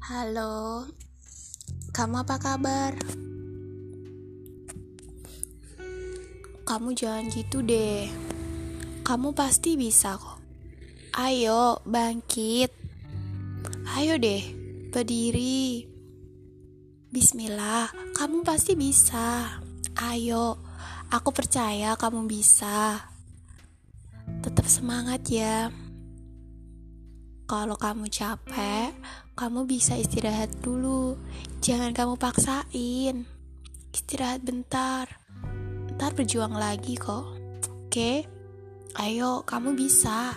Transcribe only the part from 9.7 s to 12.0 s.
bisa kok. Ayo,